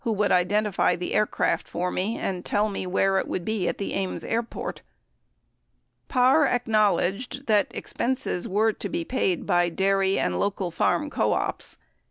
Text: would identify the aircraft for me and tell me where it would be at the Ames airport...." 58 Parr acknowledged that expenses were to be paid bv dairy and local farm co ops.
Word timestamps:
would 0.03 0.31
identify 0.31 0.95
the 0.95 1.13
aircraft 1.13 1.67
for 1.67 1.91
me 1.91 2.17
and 2.17 2.43
tell 2.43 2.69
me 2.69 2.87
where 2.87 3.19
it 3.19 3.27
would 3.27 3.45
be 3.45 3.67
at 3.67 3.77
the 3.77 3.93
Ames 3.93 4.23
airport...." 4.23 4.77
58 6.07 6.07
Parr 6.07 6.47
acknowledged 6.47 7.45
that 7.45 7.67
expenses 7.69 8.47
were 8.47 8.73
to 8.73 8.89
be 8.89 9.05
paid 9.05 9.45
bv 9.45 9.75
dairy 9.75 10.17
and 10.17 10.39
local 10.39 10.71
farm 10.71 11.11
co 11.11 11.33
ops. 11.33 11.77